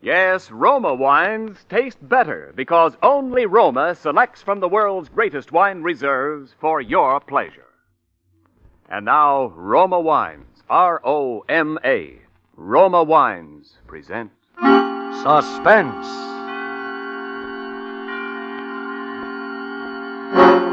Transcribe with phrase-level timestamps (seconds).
[0.00, 6.54] Yes, Roma wines taste better because only Roma selects from the world's greatest wine reserves
[6.60, 7.66] for your pleasure.
[8.88, 12.20] And now, Roma Wines, R O M A,
[12.54, 16.06] Roma Wines present Suspense.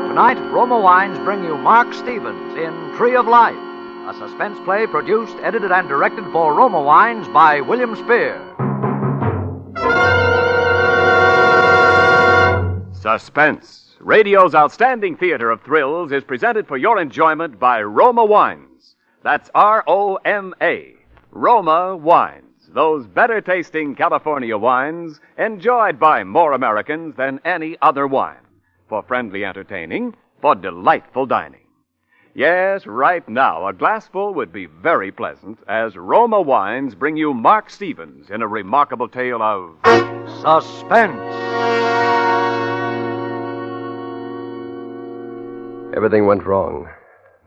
[0.08, 3.58] Tonight, Roma Wines bring you Mark Stevens in Tree of Life,
[4.08, 8.40] a suspense play produced, edited, and directed for Roma Wines by William Spier.
[13.06, 13.98] Suspense.
[14.00, 18.96] Radio's outstanding theater of thrills is presented for your enjoyment by Roma Wines.
[19.22, 20.96] That's R O M A.
[21.30, 22.68] Roma Wines.
[22.74, 28.42] Those better tasting California wines enjoyed by more Americans than any other wine.
[28.90, 31.68] For friendly entertaining, for delightful dining.
[32.34, 37.70] Yes, right now, a glassful would be very pleasant as Roma Wines bring you Mark
[37.70, 39.78] Stevens in a remarkable tale of
[40.42, 42.15] Suspense.
[45.96, 46.90] Everything went wrong.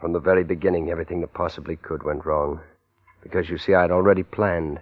[0.00, 2.60] From the very beginning, everything that possibly could went wrong.
[3.22, 4.80] Because you see, I'd already planned.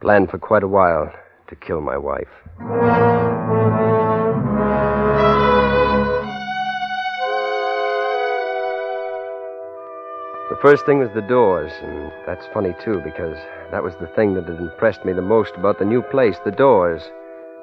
[0.00, 1.12] Planned for quite a while
[1.48, 2.30] to kill my wife.
[10.48, 13.36] The first thing was the doors, and that's funny too, because
[13.72, 16.50] that was the thing that had impressed me the most about the new place the
[16.50, 17.02] doors.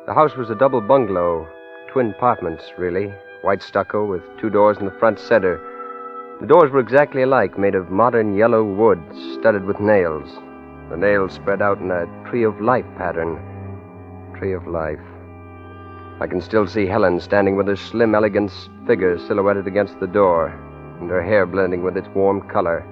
[0.06, 1.48] The house was a double bungalow,
[1.92, 3.12] twin apartments, really,
[3.48, 5.58] white stucco with two doors in the front center.
[6.42, 9.02] The doors were exactly alike, made of modern yellow wood,
[9.40, 10.30] studded with nails.
[10.90, 13.40] The nails spread out in a tree of life pattern.
[14.38, 15.00] Tree of life.
[16.20, 18.52] I can still see Helen standing with her slim, elegant
[18.86, 20.48] figure silhouetted against the door,
[21.00, 22.86] and her hair blending with its warm color,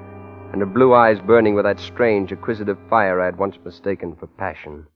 [0.53, 4.27] and her blue eyes burning with that strange, acquisitive fire I had once mistaken for
[4.27, 4.87] passion.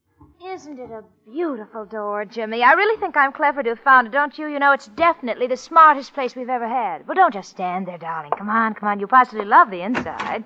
[0.52, 2.64] Isn't it a beautiful door, Jimmy?
[2.64, 4.48] I really think I'm clever to have found it, don't you?
[4.48, 7.06] You know, it's definitely the smartest place we've ever had.
[7.06, 8.32] Well, don't just stand there, darling.
[8.36, 8.98] Come on, come on.
[8.98, 10.42] You positively love the inside.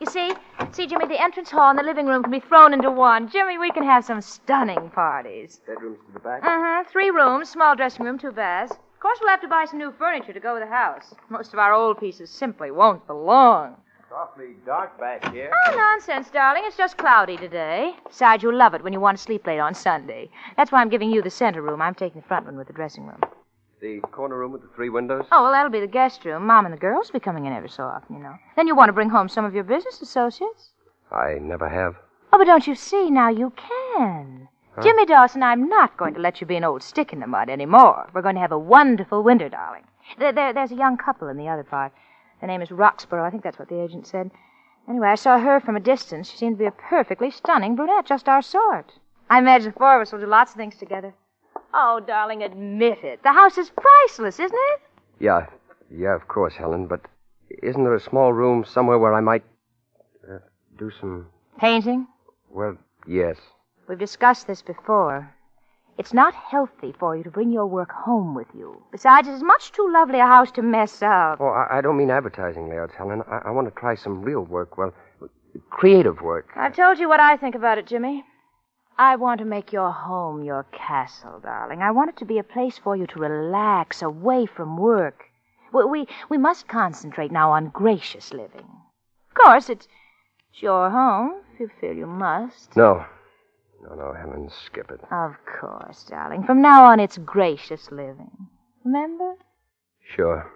[0.00, 0.32] You see,
[0.72, 3.28] see, Jimmy, the entrance hall and the living room can be thrown into one.
[3.28, 5.60] Jimmy, we can have some stunning parties.
[5.66, 6.42] Bedrooms to the back?
[6.42, 6.84] Uh-huh.
[6.90, 8.72] Three rooms, small dressing room, two baths.
[8.72, 11.14] Of course, we'll have to buy some new furniture to go with the house.
[11.28, 13.76] Most of our old pieces simply won't belong.
[14.10, 15.52] It's awfully dark back here.
[15.68, 16.64] Oh, nonsense, darling.
[16.66, 17.94] It's just cloudy today.
[18.08, 20.30] Besides, you'll love it when you want to sleep late on Sunday.
[20.56, 21.80] That's why I'm giving you the center room.
[21.80, 23.20] I'm taking the front one with the dressing room.
[23.80, 25.26] The corner room with the three windows?
[25.30, 26.44] Oh, well, that'll be the guest room.
[26.44, 28.34] Mom and the girls will be coming in every so often, you know.
[28.56, 30.70] Then you want to bring home some of your business associates.
[31.12, 31.94] I never have.
[32.32, 33.12] Oh, but don't you see?
[33.12, 33.52] Now you
[33.96, 34.48] can.
[34.82, 37.48] Jimmy Dawson, I'm not going to let you be an old stick in the mud
[37.48, 38.10] anymore.
[38.12, 39.84] We're going to have a wonderful winter, darling.
[40.18, 41.92] There, there, there's a young couple in the other part.
[42.40, 43.24] Their name is Roxborough.
[43.24, 44.30] I think that's what the agent said.
[44.88, 46.30] Anyway, I saw her from a distance.
[46.30, 48.92] She seemed to be a perfectly stunning brunette, just our sort.
[49.28, 51.14] I imagine the four of us will do lots of things together.
[51.72, 53.22] Oh, darling, admit it.
[53.22, 54.80] The house is priceless, isn't it?
[55.20, 55.46] Yeah,
[55.90, 57.02] yeah, of course, Helen, but
[57.62, 59.44] isn't there a small room somewhere where I might
[60.28, 60.38] uh,
[60.78, 61.26] do some.
[61.58, 62.06] Painting?
[62.48, 62.76] Well,
[63.06, 63.36] yes.
[63.88, 65.32] We've discussed this before.
[65.98, 68.82] It's not healthy for you to bring your work home with you.
[68.90, 71.40] Besides, it's much too lovely a house to mess up.
[71.40, 73.22] Oh, I, I don't mean advertising layouts, Helen.
[73.30, 74.78] I, I want to try some real work.
[74.78, 74.94] Well,
[75.68, 76.50] creative work.
[76.56, 78.24] I've told you what I think about it, Jimmy.
[78.98, 81.80] I want to make your home your castle, darling.
[81.82, 85.24] I want it to be a place for you to relax away from work.
[85.72, 88.66] We, we, we must concentrate now on gracious living.
[89.30, 89.88] Of course, it's,
[90.52, 92.76] it's your home, if you feel you must.
[92.76, 93.04] No.
[93.82, 95.00] No, no, Helen, skip it.
[95.10, 96.44] Of course, darling.
[96.44, 98.30] From now on, it's gracious living.
[98.84, 99.34] Remember?
[100.14, 100.50] Sure.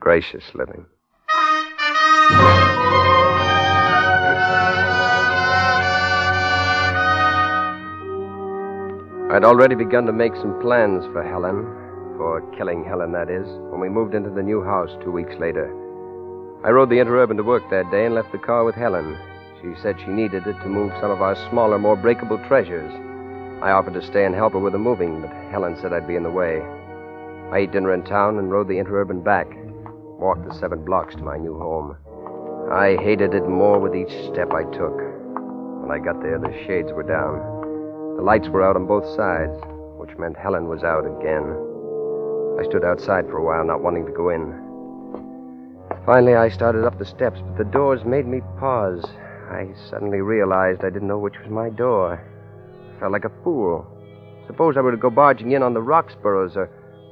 [0.00, 0.86] Gracious living.
[9.28, 11.64] I'd already begun to make some plans for Helen,
[12.16, 15.66] for killing Helen, that is, when we moved into the new house two weeks later.
[16.64, 19.18] I rode the Interurban to work that day and left the car with Helen.
[19.66, 22.92] She said she needed it to move some of our smaller, more breakable treasures.
[23.60, 26.14] I offered to stay and help her with the moving, but Helen said I'd be
[26.14, 26.62] in the way.
[27.50, 29.48] I ate dinner in town and rode the Interurban back,
[30.20, 31.96] walked the seven blocks to my new home.
[32.70, 34.94] I hated it more with each step I took.
[35.82, 37.38] When I got there, the shades were down.
[38.18, 39.58] The lights were out on both sides,
[39.98, 41.42] which meant Helen was out again.
[42.60, 44.62] I stood outside for a while, not wanting to go in.
[46.04, 49.04] Finally, I started up the steps, but the doors made me pause.
[49.50, 52.20] I suddenly realized I didn't know which was my door.
[52.96, 53.86] I felt like a fool.
[54.46, 56.66] Suppose I were to go barging in on the Roxboroughs or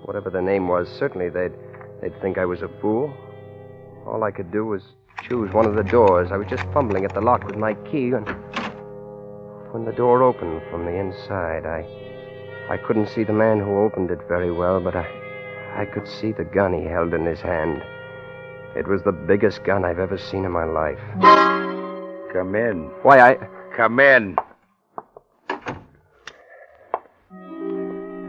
[0.04, 0.88] whatever the name was.
[0.88, 1.52] Certainly they'd,
[2.00, 3.12] they'd think I was a fool.
[4.06, 4.82] All I could do was
[5.28, 6.30] choose one of the doors.
[6.32, 8.24] I was just fumbling at the lock with my key when.
[9.72, 11.66] when the door opened from the inside.
[11.66, 11.86] I
[12.68, 15.06] I couldn't see the man who opened it very well, but I
[15.76, 17.82] I could see the gun he held in his hand.
[18.76, 21.53] It was the biggest gun I've ever seen in my life.
[22.34, 22.90] Come in.
[23.02, 23.38] Why, I
[23.76, 24.36] Come in.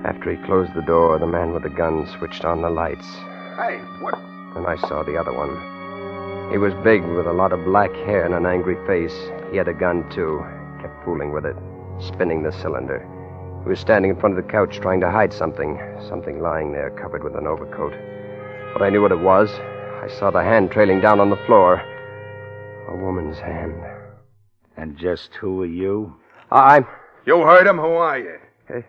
[0.05, 3.07] after he closed the door, the man with the gun switched on the lights.
[3.57, 4.13] Hey, what?
[4.55, 6.51] And I saw the other one.
[6.51, 9.15] He was big with a lot of black hair and an angry face.
[9.49, 10.45] He had a gun, too.
[10.81, 11.55] Kept fooling with it,
[11.99, 12.99] spinning the cylinder.
[13.63, 15.79] He was standing in front of the couch trying to hide something.
[16.07, 17.93] Something lying there covered with an overcoat.
[18.73, 19.49] But I knew what it was.
[20.03, 21.81] I saw the hand trailing down on the floor.
[22.87, 23.94] A woman's hand.
[24.77, 26.15] And just who are you?
[26.51, 26.85] I'm.
[27.25, 27.77] You heard him?
[27.77, 28.37] Who are you?
[28.69, 28.81] Eh,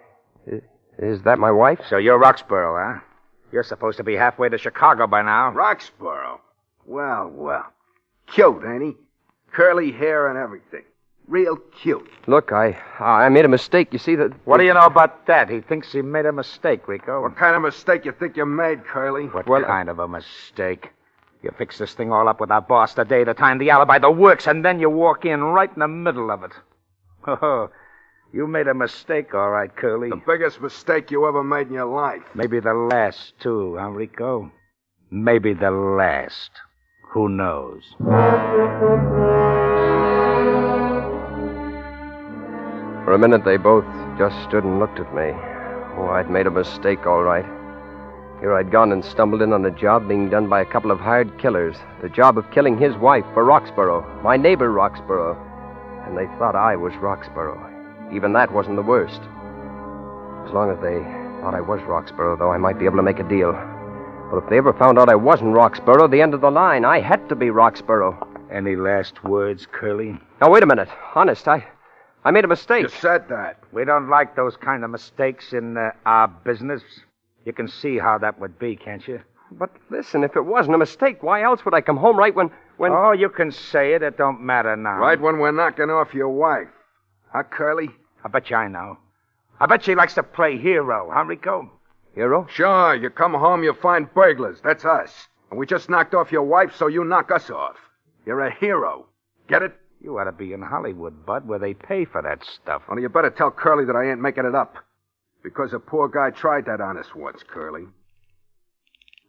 [0.52, 0.58] eh,
[0.98, 1.80] is that my wife?
[1.88, 3.00] So you're Roxborough, huh?
[3.52, 5.52] You're supposed to be halfway to Chicago by now.
[5.52, 6.40] Roxborough.
[6.84, 7.72] Well, well.
[8.26, 8.92] Cute, ain't he?
[9.52, 10.82] Curly hair and everything.
[11.28, 12.08] Real cute.
[12.26, 13.92] Look, I I made a mistake.
[13.92, 14.32] You see that?
[14.46, 15.48] What do you know about that?
[15.48, 17.22] He thinks he made a mistake, Rico.
[17.22, 19.26] What kind of mistake you think you made, Curly?
[19.26, 20.90] What Well, kind of a mistake?
[21.46, 24.00] You fix this thing all up with our boss the day, the time, the alibi,
[24.00, 26.50] the works, and then you walk in right in the middle of it.
[27.28, 27.70] Oh,
[28.32, 30.10] you made a mistake, all right, Curly.
[30.10, 32.22] The biggest mistake you ever made in your life.
[32.34, 34.50] Maybe the last, too, huh, Rico?
[35.10, 36.50] Maybe the last.
[37.12, 37.82] Who knows?
[43.04, 43.84] For a minute, they both
[44.18, 45.30] just stood and looked at me.
[45.96, 47.46] Oh, I'd made a mistake, all right.
[48.40, 51.00] Here I'd gone and stumbled in on a job being done by a couple of
[51.00, 51.76] hired killers.
[52.02, 55.36] The job of killing his wife for Roxborough, my neighbor Roxborough.
[56.06, 58.14] And they thought I was Roxborough.
[58.14, 59.20] Even that wasn't the worst.
[60.46, 61.00] As long as they
[61.40, 63.52] thought I was Roxborough, though, I might be able to make a deal.
[64.30, 67.00] But if they ever found out I wasn't Roxborough, the end of the line, I
[67.00, 68.16] had to be Roxborough.
[68.52, 70.20] Any last words, Curly?
[70.40, 70.88] Now, wait a minute.
[71.14, 71.66] Honest, I,
[72.24, 72.82] I made a mistake.
[72.82, 73.58] You said that.
[73.72, 76.82] We don't like those kind of mistakes in uh, our business.
[77.46, 79.20] You can see how that would be, can't you?
[79.52, 82.50] But listen, if it wasn't a mistake, why else would I come home right when
[82.76, 84.02] when Oh, you can say it.
[84.02, 84.98] It don't matter now.
[84.98, 86.68] Right when we're knocking off your wife.
[87.32, 87.88] Huh, Curly?
[88.24, 88.98] I bet you I know.
[89.60, 91.70] I bet she likes to play hero, huh, Rico?
[92.14, 92.46] hero?
[92.50, 94.58] Sure, you come home, you find burglars.
[94.64, 95.28] That's us.
[95.50, 97.76] And we just knocked off your wife, so you knock us off.
[98.26, 99.06] You're a hero.
[99.48, 99.74] Get it?
[100.00, 102.82] You ought to be in Hollywood, Bud, where they pay for that stuff.
[102.88, 104.76] Only you better tell Curly that I ain't making it up.
[105.46, 107.84] Because a poor guy tried that on us once, Curly.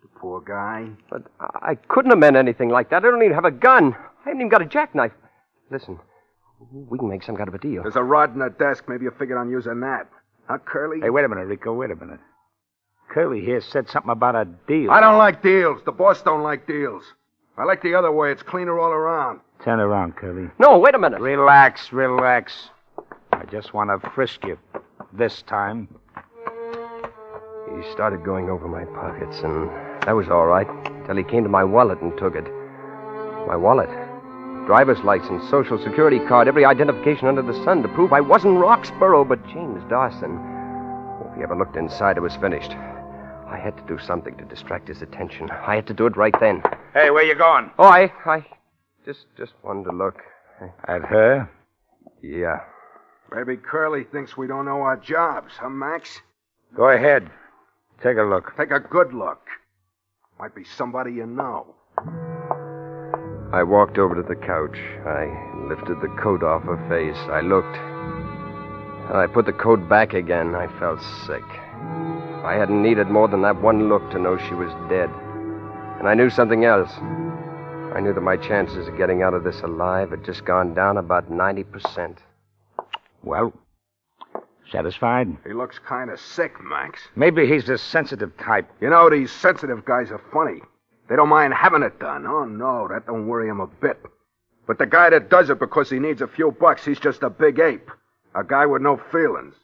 [0.02, 0.88] The poor guy.
[1.12, 3.06] But I I couldn't have meant anything like that.
[3.06, 3.94] I don't even have a gun.
[3.94, 5.12] I haven't even got a jackknife.
[5.70, 6.00] Listen,
[6.72, 7.84] we can make some kind of a deal.
[7.84, 8.86] There's a rod in the desk.
[8.88, 10.10] Maybe you figured on using that.
[10.48, 11.02] Huh, Curly?
[11.02, 11.72] Hey, wait a minute, Rico.
[11.72, 12.20] Wait a minute.
[13.12, 14.90] Curly here said something about a deal.
[14.90, 15.84] I don't like deals.
[15.86, 17.04] The boss don't like deals.
[17.60, 18.32] I like the other way.
[18.32, 19.42] It's cleaner all around.
[19.64, 20.50] Turn around, Curly.
[20.58, 21.22] No, wait a minute.
[21.22, 22.72] Relax, relax.
[23.34, 24.58] I just want to frisk you.
[25.14, 25.88] This time.
[27.76, 29.70] He started going over my pockets, and
[30.06, 30.68] that was all right
[31.06, 32.46] till he came to my wallet and took it.
[33.48, 33.90] My wallet.
[34.66, 39.28] Driver's license, social security card, every identification under the sun to prove I wasn't Roxborough,
[39.28, 40.38] but James Dawson.
[41.26, 42.72] If he ever looked inside, it was finished.
[42.72, 45.50] I had to do something to distract his attention.
[45.50, 46.62] I had to do it right then.
[46.94, 47.72] Hey, where you going?
[47.80, 48.46] Oh, I, I
[49.06, 50.22] just, just wanted to look.
[50.88, 51.50] At her?
[52.22, 52.60] Yeah.
[53.34, 56.20] Maybe Curly thinks we don't know our jobs, huh, Max?
[56.76, 57.30] Go ahead.
[58.04, 58.54] Take a look.
[58.58, 59.48] Take a good look.
[60.40, 61.74] Might be somebody you know.
[63.52, 64.78] I walked over to the couch.
[65.06, 65.26] I
[65.68, 67.18] lifted the coat off her face.
[67.32, 67.76] I looked.
[69.10, 70.54] And I put the coat back again.
[70.54, 71.44] I felt sick.
[72.46, 75.10] I hadn't needed more than that one look to know she was dead.
[75.98, 76.92] And I knew something else.
[77.96, 80.98] I knew that my chances of getting out of this alive had just gone down
[80.98, 82.18] about 90%.
[83.24, 83.54] Well,
[84.72, 85.36] satisfied?
[85.46, 87.02] He looks kind of sick, Max.
[87.16, 88.70] Maybe he's the sensitive type.
[88.82, 90.62] You know, these sensitive guys are funny.
[91.10, 92.26] They don't mind having it done.
[92.28, 94.00] Oh, no, that don't worry him a bit.
[94.68, 97.30] But the guy that does it because he needs a few bucks, he's just a
[97.30, 97.90] big ape.
[98.36, 99.56] A guy with no feelings.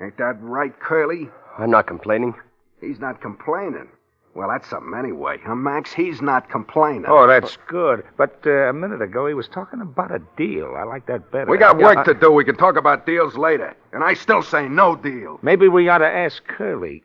[0.00, 1.30] Ain't that right, Curly?
[1.58, 2.34] I'm not complaining.
[2.80, 3.88] He's not complaining.
[4.34, 5.92] Well, that's something anyway, huh, Max?
[5.92, 7.04] He's not complaining.
[7.06, 8.02] Oh, that's good.
[8.16, 10.74] But uh, a minute ago, he was talking about a deal.
[10.74, 11.50] I like that better.
[11.50, 12.32] We got Yeah, work I- to do.
[12.32, 13.76] We can talk about deals later.
[13.92, 15.38] And I still say no deal.
[15.42, 17.02] Maybe we ought to ask Curly.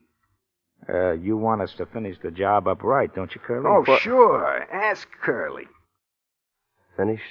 [0.88, 3.66] Uh, you want us to finish the job up right, don't you, Curly?
[3.68, 4.66] Oh, sure.
[4.72, 5.66] Ask Curly.
[6.96, 7.22] Finish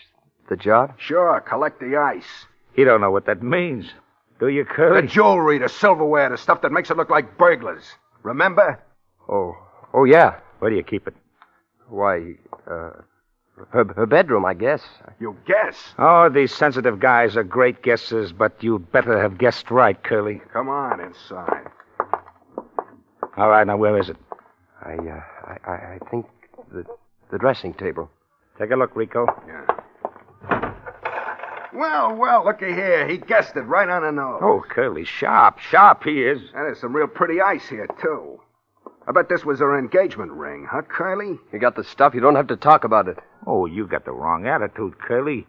[0.51, 0.93] the job?
[0.99, 2.47] Sure, collect the ice.
[2.75, 3.87] He don't know what that means.
[4.39, 5.01] Do you, Curly?
[5.01, 5.09] The Curly?
[5.09, 7.85] jewelry, the silverware, the stuff that makes it look like burglars.
[8.23, 8.79] Remember?
[9.29, 9.57] Oh,
[9.95, 10.37] oh, yeah.
[10.59, 11.15] Where do you keep it?
[11.89, 12.35] Why,
[12.71, 12.91] uh,
[13.71, 14.83] Her, her bedroom, I guess.
[15.21, 15.77] You guess.
[15.99, 20.43] Oh, these sensitive guys are great guessers, but you better have guessed right, Curly.
[20.53, 21.67] Come on inside.
[23.37, 24.17] All right, now where is it?
[24.83, 26.27] I, uh, I, I- I think
[26.73, 26.85] the,
[27.31, 28.11] the dressing table.
[28.59, 29.27] Take a look, Rico.
[29.47, 30.73] Yeah.
[31.75, 33.07] Well, well, looky here.
[33.07, 34.41] He guessed it right on the nose.
[34.43, 36.41] Oh, Curly, sharp, sharp he is.
[36.55, 38.41] And there's some real pretty ice here, too.
[39.09, 41.39] I bet this was her engagement ring, huh, Curly?
[41.53, 42.15] You got the stuff.
[42.15, 43.19] You don't have to talk about it.
[43.47, 45.47] Oh, you got the wrong attitude, Curly.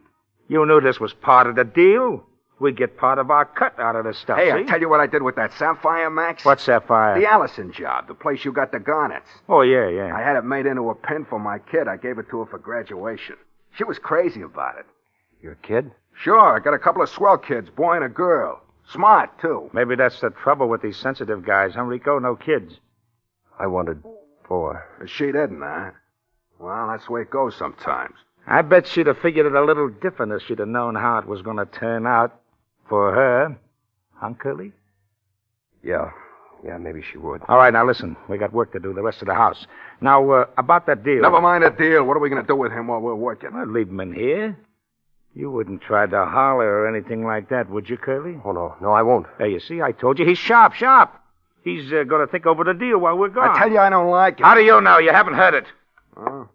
[0.47, 2.23] You knew this was part of the deal.
[2.59, 4.37] We get part of our cut out of this stuff.
[4.37, 4.57] Hey, see?
[4.57, 6.43] I tell you what I did with that sapphire, Max.
[6.43, 7.19] What Sapphire?
[7.19, 9.29] The Allison job, the place you got the garnets.
[9.47, 10.15] Oh, yeah, yeah.
[10.15, 11.87] I had it made into a pin for my kid.
[11.87, 13.35] I gave it to her for graduation.
[13.75, 14.85] She was crazy about it.
[15.41, 15.91] Your kid?
[16.15, 18.61] Sure, I got a couple of swell kids, boy and a girl.
[18.91, 19.69] Smart, too.
[19.73, 22.17] Maybe that's the trouble with these sensitive guys, huh, Rico?
[22.17, 22.79] No kids.
[23.59, 24.03] I wanted
[24.47, 24.87] four.
[25.07, 25.91] She didn't, huh?
[26.59, 28.15] Well, that's the way it goes sometimes.
[28.47, 31.27] I bet she'd have figured it a little different if she'd have known how it
[31.27, 32.39] was going to turn out
[32.87, 33.57] for her.
[34.15, 34.71] Huh, Curly?
[35.83, 36.11] Yeah.
[36.65, 37.41] Yeah, maybe she would.
[37.47, 38.17] All right, now listen.
[38.27, 39.67] We got work to do, the rest of the house.
[40.01, 41.21] Now, uh, about that deal.
[41.21, 42.03] Never mind the deal.
[42.03, 43.51] What are we going to do with him while we're working?
[43.53, 44.57] I'd leave him in here.
[45.35, 48.39] You wouldn't try to holler or anything like that, would you, Curly?
[48.43, 48.75] Oh, no.
[48.81, 49.27] No, I won't.
[49.37, 50.25] There, you see, I told you.
[50.25, 51.13] He's sharp, sharp.
[51.67, 53.49] He's uh, going to think over the deal while we're gone.
[53.49, 54.45] I tell you, I don't like it.
[54.45, 54.99] How do you know?
[54.99, 55.65] You haven't heard it.
[56.15, 56.47] Oh.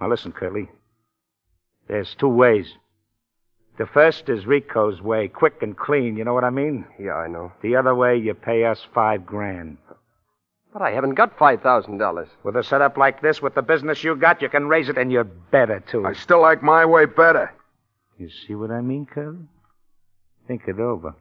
[0.00, 0.70] Now, listen, Curly.
[1.88, 2.72] There's two ways.
[3.76, 6.86] The first is Rico's way, quick and clean, you know what I mean?
[6.98, 7.52] Yeah, I know.
[7.60, 9.76] The other way, you pay us five grand.
[10.72, 12.28] But I haven't got $5,000.
[12.44, 15.12] With a setup like this, with the business you got, you can raise it, and
[15.12, 16.06] you're better, too.
[16.06, 17.52] I still like my way better.
[18.16, 19.44] You see what I mean, Curly?
[20.46, 21.14] Think it over.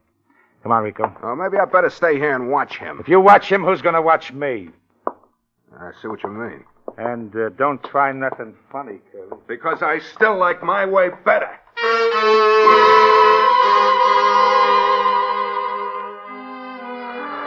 [0.67, 1.15] Come on, Rico.
[1.23, 2.99] Oh, maybe I better stay here and watch him.
[2.99, 4.67] If you watch him, who's going to watch me?
[5.07, 6.65] I see what you mean.
[6.97, 9.41] And uh, don't try nothing funny, Curly.
[9.47, 11.47] Because I still like my way better.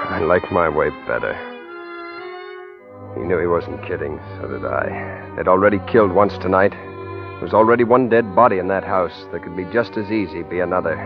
[0.08, 1.36] I liked my way better.
[3.16, 5.34] He knew he wasn't kidding, so did I.
[5.36, 6.72] They'd already killed once tonight.
[6.72, 9.26] There was already one dead body in that house.
[9.30, 10.96] There could be just as easy be another.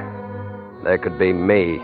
[0.84, 1.80] There could be me.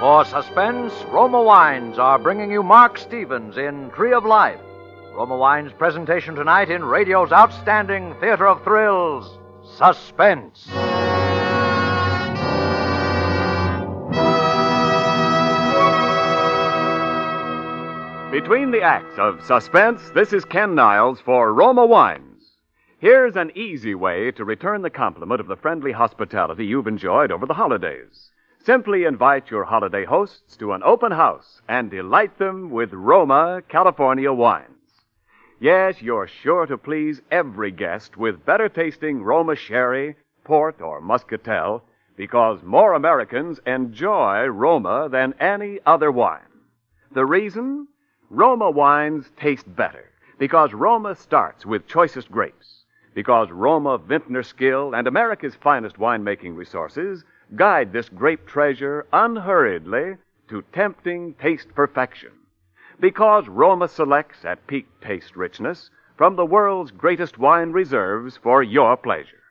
[0.00, 4.60] For suspense, Roma Wines are bringing you Mark Stevens in Tree of Life.
[5.14, 9.38] Roma Wines' presentation tonight in radio's outstanding theater of thrills,
[9.76, 10.68] Suspense.
[18.42, 22.58] Between the acts of suspense, this is Ken Niles for Roma Wines.
[22.98, 27.46] Here's an easy way to return the compliment of the friendly hospitality you've enjoyed over
[27.46, 28.30] the holidays.
[28.62, 34.30] Simply invite your holiday hosts to an open house and delight them with Roma California
[34.30, 34.92] wines.
[35.58, 40.14] Yes, you're sure to please every guest with better tasting Roma sherry,
[40.44, 41.82] port, or muscatel
[42.18, 46.42] because more Americans enjoy Roma than any other wine.
[47.14, 47.88] The reason?
[48.30, 55.06] Roma wines taste better because Roma starts with choicest grapes, because Roma vintner skill and
[55.06, 60.16] America's finest winemaking resources guide this grape treasure unhurriedly
[60.48, 62.32] to tempting taste perfection,
[62.98, 68.96] because Roma selects at peak taste richness from the world's greatest wine reserves for your
[68.96, 69.42] pleasure.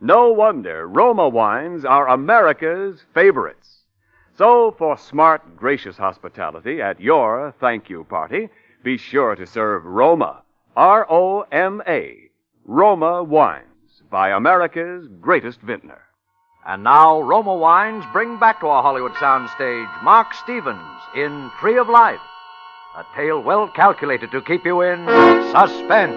[0.00, 3.77] No wonder Roma wines are America's favorites.
[4.38, 8.48] So, for smart, gracious hospitality at your thank you party,
[8.84, 10.42] be sure to serve Roma,
[10.76, 12.30] R O M A,
[12.64, 16.02] Roma wines by America's greatest vintner.
[16.64, 21.88] And now, Roma Wines bring back to our Hollywood soundstage Mark Stevens in Tree of
[21.88, 22.20] Life.
[22.96, 25.04] A tale well calculated to keep you in
[25.50, 26.14] suspense.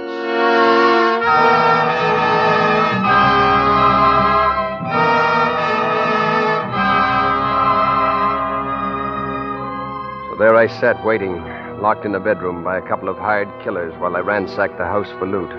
[10.42, 11.36] There I sat waiting,
[11.84, 15.10] locked in a bedroom by a couple of hired killers while I ransacked the house
[15.20, 15.52] for loot.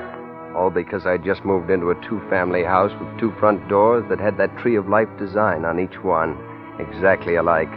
[0.57, 4.19] All because I'd just moved into a two family house with two front doors that
[4.19, 6.37] had that tree of life design on each one,
[6.81, 7.71] exactly alike.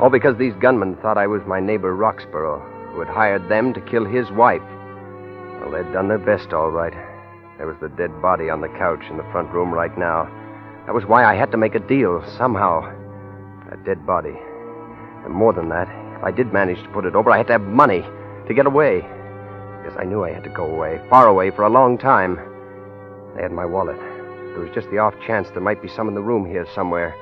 [0.00, 2.58] All because these gunmen thought I was my neighbor Roxborough,
[2.90, 4.66] who had hired them to kill his wife.
[5.60, 6.94] Well, they'd done their best, all right.
[7.56, 10.24] There was the dead body on the couch in the front room right now.
[10.86, 12.82] That was why I had to make a deal, somehow.
[13.70, 14.34] A dead body.
[15.24, 17.52] And more than that, if I did manage to put it over, I had to
[17.52, 18.02] have money
[18.46, 19.00] to get away.
[19.84, 22.38] Yes, I knew I had to go away, far away, for a long time.
[23.36, 23.98] I had my wallet.
[23.98, 27.14] there was just the off chance there might be some in the room here somewhere.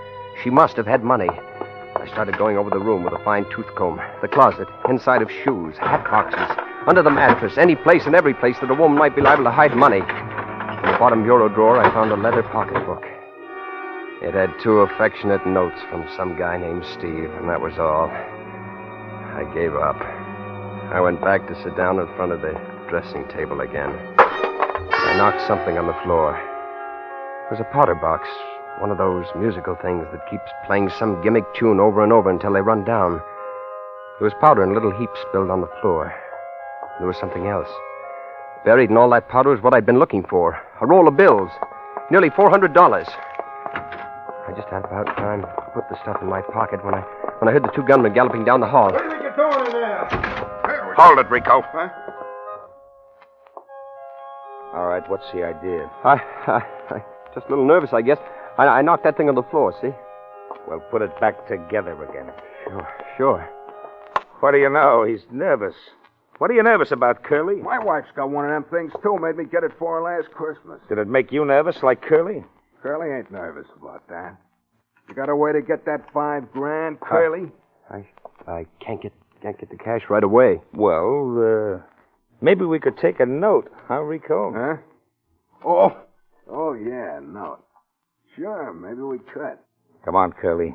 [0.43, 1.29] She must have had money.
[1.29, 5.31] I started going over the room with a fine tooth comb, the closet, inside of
[5.31, 9.17] shoes, hat boxes, under the mattress, any place and every place that a woman might
[9.17, 9.99] be liable to hide money.
[9.99, 13.03] In the bottom bureau drawer, I found a leather pocketbook.
[14.23, 18.09] It had two affectionate notes from some guy named Steve, and that was all.
[19.35, 19.99] I gave up.
[20.95, 22.55] I went back to sit down in front of the
[22.89, 23.91] dressing table again.
[24.17, 26.39] I knocked something on the floor.
[26.39, 28.29] It was a powder box,
[28.79, 32.53] one of those musical things that keeps playing some gimmick tune over and over until
[32.53, 33.21] they run down.
[34.21, 36.15] There was powder in little heaps spilled on the floor.
[37.01, 37.69] There was something else.
[38.65, 41.51] Buried in all that powder was what I'd been looking for a roll of bills.
[42.09, 42.71] Nearly $400.
[44.47, 47.01] I just had about time to put the stuff in my pocket when I
[47.41, 48.93] when I heard the two gunmen galloping down the hall.
[49.37, 50.95] What do you think you're doing in there?
[50.97, 51.63] Hold it, Rico.
[51.63, 51.89] Huh?
[54.75, 55.91] All right, what's the idea?
[56.05, 58.19] I, I, I just a little nervous, I guess.
[58.59, 59.91] I, I knocked that thing on the floor, see?
[60.69, 62.33] Well, put it back together again.
[62.65, 63.49] Sure, sure.
[64.41, 65.05] What do you know?
[65.05, 65.75] He's nervous.
[66.39, 67.57] What are you nervous about, Curly?
[67.57, 69.19] My wife's got one of them things, too.
[69.21, 70.81] Made me get it for her last Christmas.
[70.89, 72.45] Did it make you nervous like Curly?
[72.83, 74.37] Curly ain't nervous about that.
[75.09, 77.53] You got a way to get that five grand, Curly?
[77.91, 78.07] I,
[78.51, 79.13] I can't get
[79.45, 80.59] can't get the cash right away.
[80.73, 81.83] Well, uh,
[82.41, 84.51] maybe we could take a note, huh, Rico?
[84.57, 84.77] Huh?
[85.67, 85.97] Oh,
[86.51, 87.59] oh yeah, note.
[88.35, 89.59] Sure, maybe we could.
[90.03, 90.75] Come on, Curly.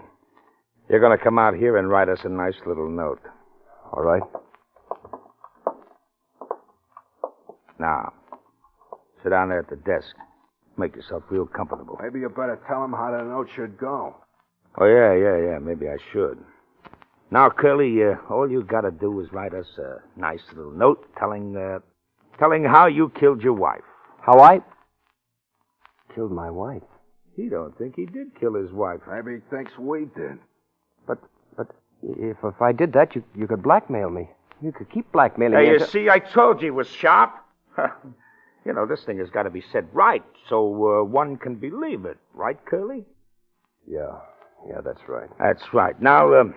[0.88, 3.21] You're going to come out here and write us a nice little note.
[3.91, 4.21] All right.
[7.79, 8.13] Now,
[9.23, 10.13] sit down there at the desk.
[10.77, 11.97] Make yourself real comfortable.
[12.01, 14.15] Maybe you better tell him how the note should go.
[14.79, 15.59] Oh, yeah, yeah, yeah.
[15.59, 16.38] Maybe I should.
[17.31, 21.05] Now, Curly, uh, all you got to do is write us a nice little note
[21.17, 21.79] telling, uh,
[22.39, 23.83] telling how you killed your wife.
[24.21, 24.62] How I
[26.13, 26.81] killed my wife.
[27.36, 29.01] He don't think he did kill his wife.
[29.09, 30.39] Maybe he thinks we did.
[31.07, 31.19] But
[31.55, 31.67] but
[32.03, 34.29] if if I did that, you you could blackmail me.
[34.62, 35.65] You could keep blackmailing me.
[35.65, 35.67] Hey, me.
[35.67, 37.33] you until- see, I told you he was sharp.
[38.65, 40.57] you know, this thing has got to be said right so
[41.00, 42.18] uh, one can believe it.
[42.33, 43.05] Right, Curly?
[43.87, 44.20] Yeah,
[44.68, 45.29] yeah, that's right.
[45.39, 46.00] That's right.
[46.01, 46.55] Now, um,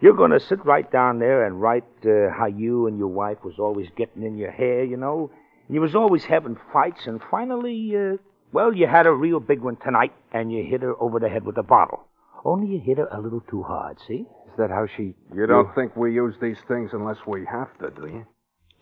[0.00, 3.38] you're going to sit right down there and write uh, how you and your wife
[3.44, 5.30] was always getting in your hair, you know.
[5.68, 8.16] You was always having fights, and finally, uh,
[8.52, 11.44] well, you had a real big one tonight, and you hit her over the head
[11.44, 12.04] with a bottle.
[12.44, 14.24] Only you hit her a little too hard, see?
[14.46, 15.14] Is that how she?
[15.34, 18.26] You don't think we use these things unless we have to, do you?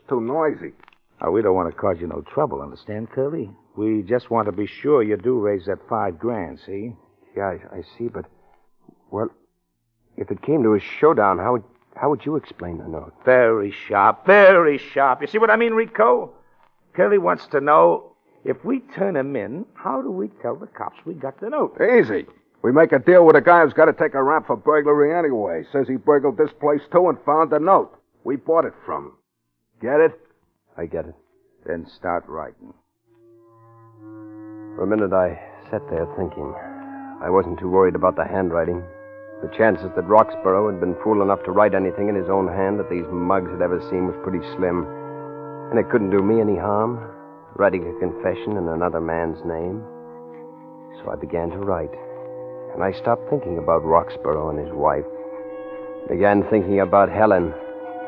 [0.09, 0.73] Too noisy.
[1.21, 3.51] Now, we don't want to cause you no trouble, understand, Curly?
[3.77, 6.95] We just want to be sure you do raise that five grand, see?
[7.37, 8.25] Yeah, I, I see, but
[9.11, 9.29] well,
[10.19, 11.65] if it came to a showdown, how would
[11.97, 13.13] how would you explain the note?
[13.25, 15.21] Very sharp, very sharp.
[15.21, 16.33] You see what I mean, Rico?
[16.95, 18.13] Kelly wants to know
[18.45, 21.77] if we turn him in, how do we tell the cops we got the note?
[21.81, 22.27] Easy.
[22.63, 25.17] We make a deal with a guy who's got to take a rap for burglary
[25.17, 25.65] anyway.
[25.73, 27.99] Says he burgled this place too and found the note.
[28.25, 29.13] We bought it from him.
[29.81, 30.21] Get it?
[30.77, 31.15] I get it.
[31.67, 32.73] Then start writing.
[34.77, 36.55] For a minute, I sat there thinking.
[37.21, 38.85] I wasn't too worried about the handwriting.
[39.42, 42.81] The chances that Roxborough had been fool enough to write anything in his own hand
[42.81, 44.83] that these mugs had ever seen was pretty slim.
[45.70, 46.98] And it couldn't do me any harm,
[47.55, 49.85] writing a confession in another man's name.
[50.98, 51.94] So I began to write.
[52.74, 55.07] And I stopped thinking about Roxborough and his wife.
[56.09, 57.55] Began thinking about Helen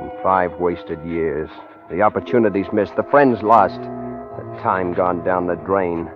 [0.01, 1.49] and five wasted years.
[1.91, 6.11] The opportunities missed, the friends lost, the time gone down the drain.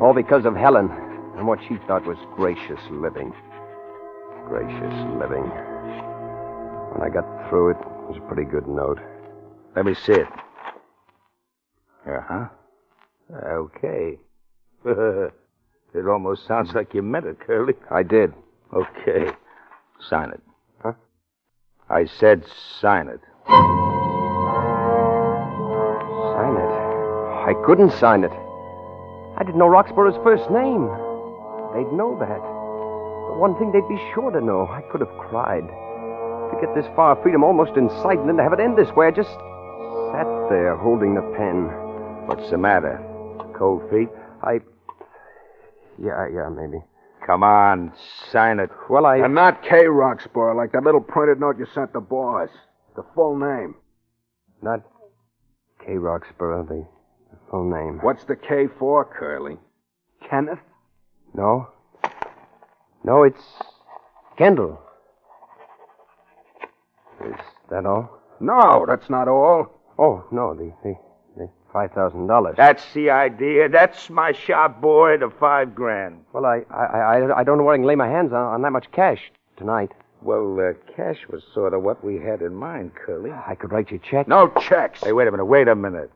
[0.00, 0.90] All because of Helen
[1.36, 3.34] and what she thought was gracious living.
[4.48, 5.44] Gracious living.
[6.92, 8.98] When I got through it, it was a pretty good note.
[9.76, 10.26] Let me see it.
[12.06, 12.48] Uh huh.
[13.44, 14.18] Okay.
[14.86, 17.74] it almost sounds like you meant it, Curly.
[17.90, 18.32] I did.
[18.72, 19.30] Okay.
[20.00, 20.40] Sign it.
[20.82, 20.94] Huh?
[21.90, 22.46] I said
[22.80, 23.20] sign it.
[26.38, 26.72] Sign it.
[27.46, 28.32] I couldn't sign it.
[28.32, 30.88] I didn't know Roxborough's first name.
[31.74, 32.57] They'd know that.
[33.28, 34.66] But one thing they'd be sure to know.
[34.66, 35.68] I could have cried.
[35.68, 38.90] To get this far freedom almost in sight and then to have it end this
[38.96, 41.68] way, I just sat there holding the pen.
[42.26, 43.04] What's the matter?
[43.54, 44.08] Cold feet?
[44.42, 44.60] I.
[46.02, 46.78] Yeah, yeah, maybe.
[47.26, 47.92] Come on,
[48.32, 48.70] sign it.
[48.88, 49.18] Well, I.
[49.18, 49.84] And not K.
[49.84, 52.48] Roxborough, like that little printed note you sent the boss.
[52.96, 53.74] The full name.
[54.62, 54.80] Not
[55.84, 55.92] K.
[55.92, 56.86] Roxborough, the,
[57.30, 57.98] the full name.
[58.00, 59.58] What's the K for, Curly?
[60.30, 60.60] Kenneth?
[61.34, 61.68] No.
[63.04, 63.42] No, it's
[64.36, 64.80] Kendall.
[67.24, 67.34] Is
[67.70, 68.10] that all?
[68.40, 69.66] No, that's not all.
[69.98, 70.94] Oh, no, the, the,
[71.36, 72.56] the $5,000.
[72.56, 73.68] That's the idea.
[73.68, 76.24] That's my shop boy, the five grand.
[76.32, 78.62] Well, I, I, I, I don't know where I can lay my hands on, on
[78.62, 79.90] that much cash tonight.
[80.22, 83.30] Well, uh, cash was sort of what we had in mind, Curly.
[83.30, 84.28] I could write you a check.
[84.28, 85.02] No checks.
[85.02, 86.10] Hey, wait a minute, wait a minute.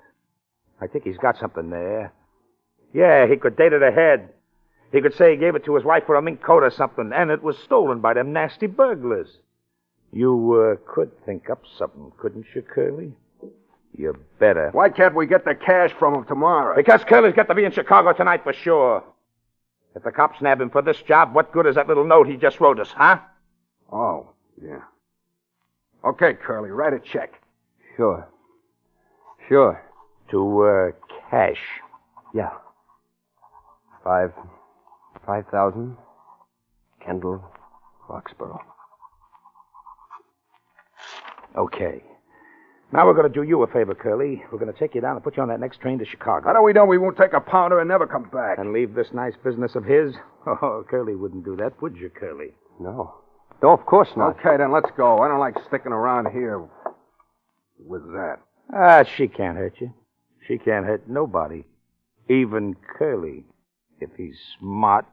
[0.81, 2.13] I think he's got something there.
[2.93, 4.29] Yeah, he could date it ahead.
[4.93, 7.13] He could say he gave it to his wife for a mink coat or something,
[7.15, 9.29] and it was stolen by them nasty burglars.
[10.13, 13.13] You uh, could think up something, couldn't you, Curly?
[13.97, 14.71] You better.
[14.73, 16.77] Why can't we get the cash from him tomorrow?
[16.77, 19.03] Because Curly's got to be in Chicago tonight for sure.
[19.95, 22.37] If the cops nab him for this job, what good is that little note he
[22.37, 23.19] just wrote us, huh?
[23.91, 24.31] Oh,
[24.63, 24.81] yeah.
[26.05, 27.41] Okay, Curly, write a check.
[27.97, 28.29] Sure.
[29.49, 29.83] Sure.
[30.31, 31.61] To, uh, cash.
[32.35, 32.51] Yeah.
[34.03, 34.33] Five.
[35.27, 35.97] Five thousand.
[37.05, 37.43] Kendall,
[38.09, 38.61] Roxborough.
[41.57, 42.03] Okay.
[42.93, 44.43] Now we're going to do you a favor, Curly.
[44.53, 46.47] We're going to take you down and put you on that next train to Chicago.
[46.47, 48.59] How do we know we won't take a pounder and never come back?
[48.59, 50.15] And leave this nice business of his?
[50.45, 52.49] Oh, Curly wouldn't do that, would you, Curly?
[52.81, 53.15] No.
[53.63, 54.41] No, of course not.
[54.41, 55.19] Okay, then let's go.
[55.21, 56.69] I don't like sticking around here
[57.79, 58.39] with that.
[58.75, 59.93] Ah, she can't hurt you.
[60.49, 61.63] She can't hurt nobody.
[62.29, 63.45] Even Curly,
[64.01, 65.07] if he's smart.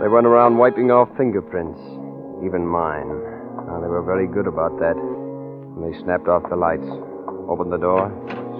[0.00, 1.80] They went around wiping off fingerprints,
[2.44, 3.08] even mine.
[3.66, 4.94] Now, they were very good about that.
[4.96, 6.86] And they snapped off the lights,
[7.48, 8.12] opened the door,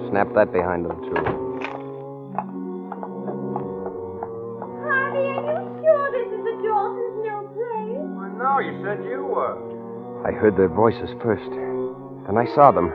[0.09, 1.15] snapped that behind them, too.
[4.83, 7.95] Harvey, are you sure this is the Dawson's new place?
[8.41, 9.55] No, you said you were.
[10.27, 11.49] I heard their voices first.
[12.27, 12.91] Then I saw them.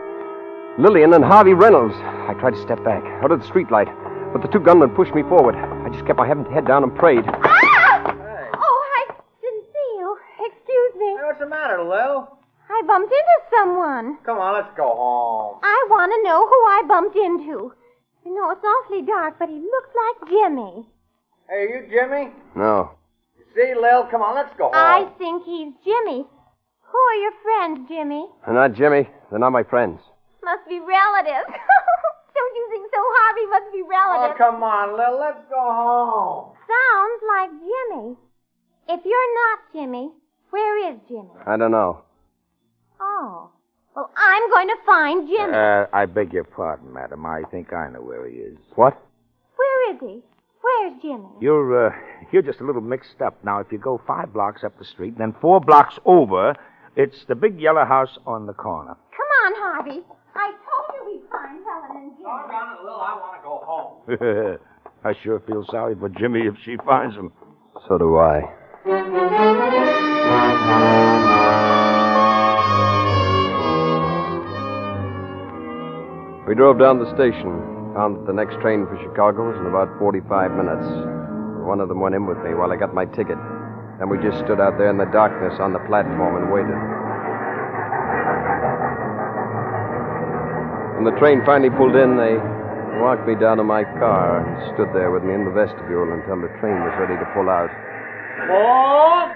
[0.79, 1.95] Lillian and Harvey Reynolds.
[1.97, 3.93] I tried to step back, out of the streetlight,
[4.33, 5.55] but the two gunmen pushed me forward.
[5.55, 7.25] I just kept my head down and prayed.
[7.27, 8.49] Ah!
[8.57, 10.17] Oh, I didn't see you.
[10.41, 11.09] Excuse me.
[11.19, 12.39] Hey, what's the matter, Lil?
[12.71, 14.17] I bumped into someone.
[14.25, 15.61] Come on, let's go home.
[15.63, 17.75] I want to know who I bumped into.
[18.25, 20.87] You know, it's awfully dark, but he looks like Jimmy.
[21.51, 22.33] Hey, are you Jimmy?
[22.57, 22.93] No.
[23.37, 24.75] You See, Lil, come on, let's go home.
[24.75, 26.25] I think he's Jimmy.
[26.81, 28.27] Who are your friends, Jimmy?
[28.47, 29.09] They're not Jimmy.
[29.29, 30.01] They're not my friends.
[30.45, 31.49] Must be relatives.
[32.35, 32.99] Don't you think so?
[32.99, 34.35] Harvey must be relative.
[34.35, 36.57] Oh, come on, Lil, let's go home.
[36.67, 38.17] Sounds like Jimmy.
[38.89, 40.11] If you're not Jimmy,
[40.51, 41.31] where is Jimmy?
[41.47, 42.03] I don't know.
[43.01, 43.51] Oh.
[43.95, 45.53] Well, I'm going to find Jimmy.
[45.55, 47.27] Uh, I beg your pardon, madam.
[47.27, 48.59] I think I know where he is.
[48.75, 49.01] What?
[49.57, 50.23] Where is he?
[50.63, 51.29] Where's Jimmy?
[51.41, 51.93] You're, uh,
[52.33, 53.39] you're just a little mixed up.
[53.45, 56.55] Now, if you go five blocks up the street, and then four blocks over,
[56.97, 58.95] it's the big yellow house on the corner.
[58.95, 60.01] Come on, Harvey.
[60.35, 61.63] I told you we'd find
[62.33, 62.83] Helen and Jimmy.
[62.83, 64.59] Doggone Lil, I want to go home.
[65.05, 67.33] I sure feel sorry for Jimmy if she finds him.
[67.89, 68.43] So do I.
[76.47, 77.51] We drove down the station,
[77.95, 80.87] found that the next train for Chicago was in about 45 minutes.
[81.65, 83.39] One of them went in with me while I got my ticket.
[83.99, 87.02] Then we just stood out there in the darkness on the platform and waited.
[91.03, 92.39] When the train finally pulled in, they
[93.03, 96.39] walked me down to my car and stood there with me in the vestibule until
[96.39, 97.75] the train was ready to pull out.
[98.47, 99.35] Bob?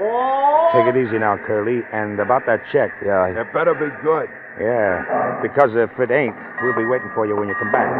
[0.00, 0.72] Bob?
[0.72, 1.84] Take it easy now, Curly.
[1.92, 2.88] And about that check.
[3.04, 4.32] Yeah, I, It better be good.
[4.56, 5.44] Yeah.
[5.44, 6.32] Because if it ain't,
[6.64, 7.92] we'll be waiting for you when you come back.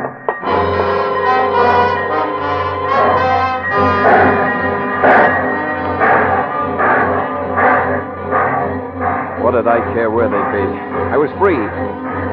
[9.45, 10.65] What did I care where they'd be?
[11.13, 11.61] I was free.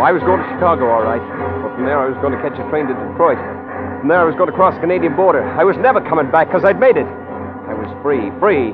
[0.02, 1.22] Well, I was going to Chicago, all right.
[1.22, 3.38] But from there, I was going to catch a train to Detroit.
[4.02, 5.46] From there, I was going to cross the Canadian border.
[5.46, 7.06] I was never coming back because I'd made it.
[7.06, 8.74] I was free, free.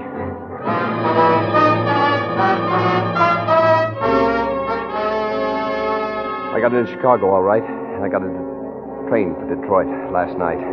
[6.56, 8.32] I got into Chicago, all right, and I got a
[9.12, 10.64] train for Detroit last night.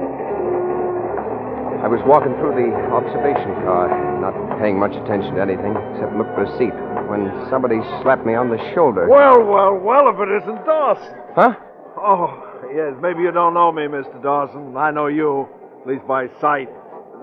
[1.84, 6.32] I was walking through the observation car, not paying much attention to anything except look
[6.32, 6.72] for a seat,
[7.12, 9.04] when somebody slapped me on the shoulder.
[9.04, 11.12] Well, well, well, if it isn't Dawson.
[11.36, 11.52] Huh?
[12.00, 12.40] Oh,
[12.72, 14.16] yes, maybe you don't know me, Mr.
[14.22, 14.74] Dawson.
[14.78, 15.46] I know you,
[15.82, 16.72] at least by sight.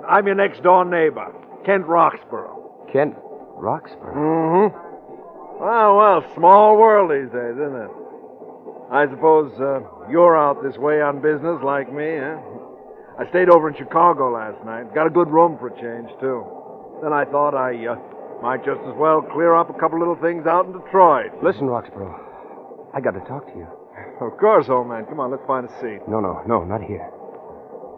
[0.07, 1.33] I'm your next door neighbor,
[1.65, 2.85] Kent Roxborough.
[2.93, 3.17] Kent
[3.57, 4.13] Roxborough?
[4.13, 5.57] Mm-hmm.
[5.57, 7.91] Well, well, small world these days, isn't it?
[8.93, 12.37] I suppose uh, you're out this way on business like me, huh?
[13.21, 14.95] I stayed over in Chicago last night.
[14.95, 16.41] Got a good room for a change, too.
[17.03, 17.95] Then I thought I uh,
[18.41, 21.29] might just as well clear up a couple little things out in Detroit.
[21.43, 22.17] Listen, Roxborough.
[22.95, 23.67] I got to talk to you.
[24.21, 25.05] Of course, old man.
[25.05, 26.01] Come on, let's find a seat.
[26.07, 27.05] No, no, no, not here.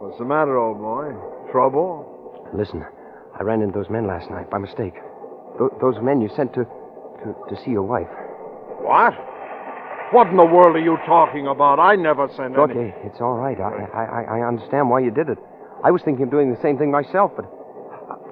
[0.04, 1.16] What's the matter, old boy?
[1.50, 2.04] Trouble?
[2.52, 2.84] Listen,
[3.32, 4.94] I ran into those men last night by mistake.
[5.56, 6.64] Th- those men you sent to,
[7.24, 8.12] to to see your wife.
[8.84, 9.14] What?
[10.12, 11.80] What in the world are you talking about?
[11.80, 12.90] I never sent Look, any.
[12.90, 13.58] eh, it's all right.
[13.58, 15.38] I, I, I- I understand why you did it.
[15.82, 17.44] I was thinking of doing the same thing myself, but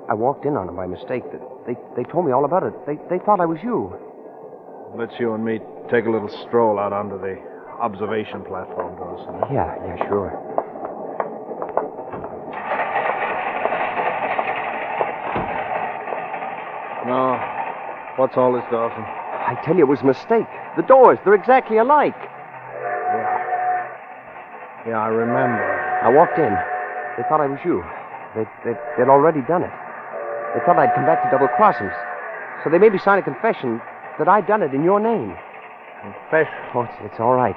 [0.08, 1.24] I, I walked in on them by mistake.
[1.66, 2.72] They, they told me all about it.
[2.86, 3.94] They, they thought I was you.
[4.96, 5.58] Let's you and me
[5.90, 7.36] take a little stroll out onto the
[7.80, 9.34] observation platform, Dawson.
[9.52, 10.38] Yeah, yeah, sure.
[17.06, 19.21] Now, What's all this, Dawson?
[19.46, 20.46] I tell you, it was a mistake.
[20.76, 22.14] The doors, they're exactly alike.
[22.16, 23.34] Yeah,
[24.88, 25.62] Yeah, I remember.
[26.02, 26.54] I walked in.
[27.16, 27.82] They thought I was you.
[28.34, 29.74] They, they, they'd already done it.
[30.54, 31.90] They thought I'd come back to double cross them.
[32.64, 33.80] So they made me sign a confession
[34.18, 35.34] that I'd done it in your name.
[36.00, 36.54] Confession?
[36.74, 37.56] Oh, it's, it's all right.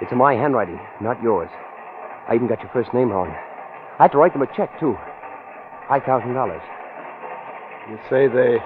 [0.00, 1.50] It's in my handwriting, not yours.
[2.28, 3.28] I even got your first name wrong.
[3.98, 4.96] I had to write them a check, too.
[5.88, 6.60] $5,000.
[7.90, 8.58] You say they.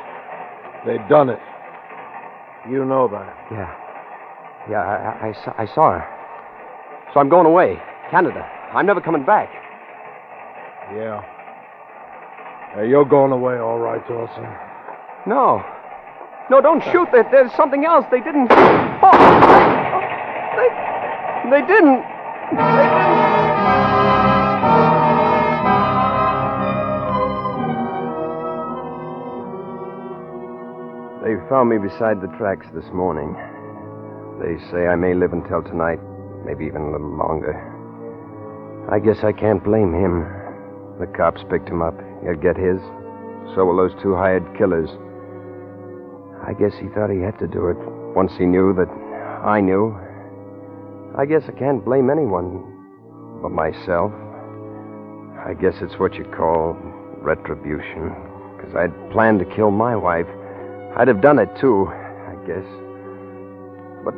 [0.85, 1.39] they done it.
[2.71, 3.47] You know that.
[3.51, 3.75] Yeah.
[4.71, 7.13] Yeah, I, I- saw, I saw her.
[7.13, 7.81] So I'm going away.
[8.11, 8.41] Canada.
[8.73, 9.51] I'm never coming back.
[10.95, 11.23] Yeah.
[12.77, 14.47] Yeah, you're going away, all right, Dawson.
[15.27, 15.63] No.
[16.51, 17.09] No, don't shoot.
[17.13, 18.05] There, there's something else.
[18.11, 18.49] They didn't.
[18.51, 19.13] Oh!
[20.57, 20.69] They,
[21.51, 22.01] they didn't.
[22.53, 23.02] They
[31.49, 33.37] found me beside the tracks this morning.
[34.41, 36.01] They say I may live until tonight,
[36.45, 37.55] maybe even a little longer.
[38.91, 40.27] I guess I can't blame him.
[40.99, 41.95] The cops picked him up.
[42.25, 42.81] He'll get his.
[43.55, 44.91] So will those two hired killers.
[46.47, 47.79] I guess he thought he had to do it
[48.17, 48.91] once he knew that
[49.45, 49.95] I knew.
[51.17, 52.67] I guess I can't blame anyone
[53.43, 54.13] but myself.
[55.47, 56.77] I guess it's what you call
[57.23, 58.15] retribution.
[58.57, 60.27] Because I'd planned to kill my wife.
[60.97, 62.67] I'd have done it too, I guess.
[64.05, 64.13] But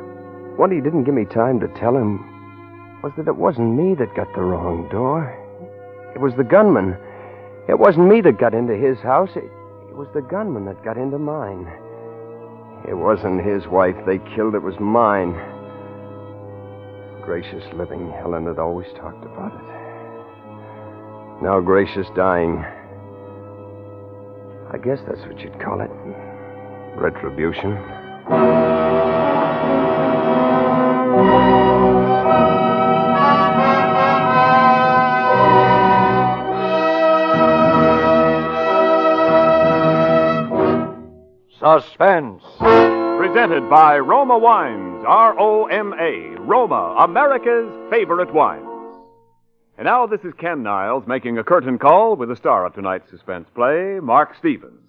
[0.59, 2.19] what he didn't give me time to tell him
[3.03, 5.31] was that it wasn't me that got the wrong door.
[6.15, 6.97] It was the gunman.
[7.69, 9.31] It wasn't me that got into his house.
[9.37, 9.45] It,
[9.89, 11.71] it was the gunman that got into mine.
[12.89, 15.33] It wasn't his wife they killed, it was mine.
[17.23, 21.43] Gracious living, Helen had always talked about it.
[21.43, 22.65] Now Gracious dying.
[24.73, 26.34] I guess that's what you'd call it.
[26.97, 27.77] Retribution.
[41.59, 42.43] Suspense.
[43.19, 48.65] Presented by Roma Wines, R O M A, Roma, America's favorite wines.
[49.77, 53.11] And now this is Ken Niles making a curtain call with the star of tonight's
[53.11, 54.84] suspense play, Mark Stevens.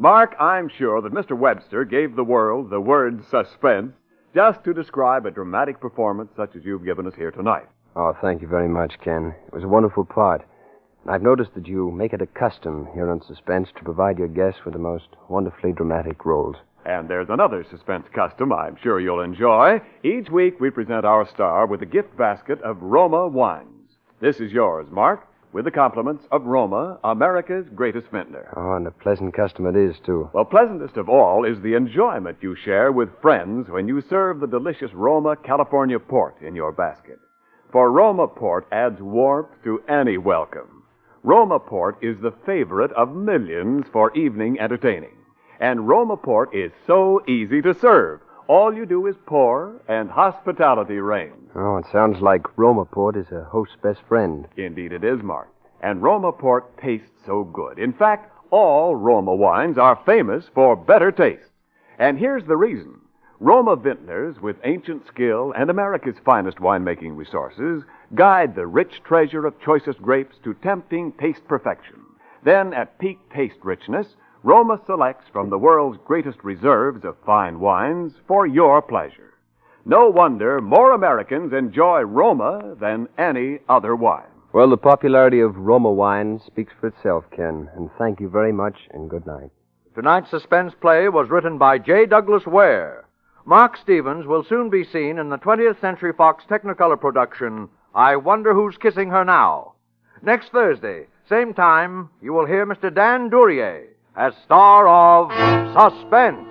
[0.00, 1.36] Mark, I'm sure that Mr.
[1.36, 3.92] Webster gave the world the word suspense
[4.34, 7.66] just to describe a dramatic performance such as you've given us here tonight.
[7.94, 9.34] Oh, thank you very much, Ken.
[9.46, 10.42] It was a wonderful part.
[11.06, 14.64] I've noticed that you make it a custom here on Suspense to provide your guests
[14.64, 16.56] with the most wonderfully dramatic roles.
[16.86, 19.82] And there's another suspense custom I'm sure you'll enjoy.
[20.02, 23.90] Each week we present our star with a gift basket of Roma wines.
[24.18, 28.52] This is yours, Mark, with the compliments of Roma, America's greatest vintner.
[28.56, 30.30] Oh, and a pleasant custom it is, too.
[30.32, 34.46] Well, pleasantest of all is the enjoyment you share with friends when you serve the
[34.46, 37.18] delicious Roma California port in your basket.
[37.72, 40.84] For Roma port adds warmth to any welcome.
[41.22, 45.16] Roma port is the favorite of millions for evening entertaining.
[45.60, 48.20] And Roma port is so easy to serve.
[48.50, 51.52] All you do is pour, and hospitality reigns.
[51.54, 54.48] Oh, it sounds like Roma Port is a host's best friend.
[54.56, 55.46] Indeed, it is, Mark.
[55.80, 57.78] And Roma port tastes so good.
[57.78, 61.46] In fact, all Roma wines are famous for better taste.
[62.00, 63.00] And here's the reason.
[63.38, 67.84] Roma vintners, with ancient skill and America's finest winemaking resources,
[68.16, 72.00] guide the rich treasure of choicest grapes to tempting taste perfection.
[72.44, 74.08] Then, at peak taste richness,
[74.42, 79.34] Roma selects from the world's greatest reserves of fine wines for your pleasure.
[79.84, 84.30] No wonder more Americans enjoy Roma than any other wine.
[84.54, 87.68] Well, the popularity of Roma wine speaks for itself, Ken.
[87.76, 89.50] And thank you very much, and good night.
[89.94, 92.06] Tonight's suspense play was written by J.
[92.06, 93.04] Douglas Ware.
[93.44, 98.54] Mark Stevens will soon be seen in the 20th Century Fox Technicolor production, I Wonder
[98.54, 99.74] Who's Kissing Her Now.
[100.22, 102.94] Next Thursday, same time, you will hear Mr.
[102.94, 105.30] Dan Duryea as star of
[105.72, 106.46] Suspense.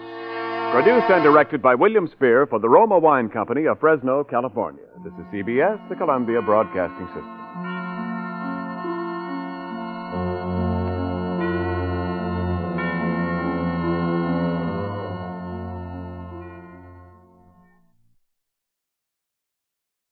[0.72, 4.84] Produced and directed by William Spier for the Roma Wine Company of Fresno, California.
[5.04, 7.39] This is CBS, the Columbia Broadcasting System.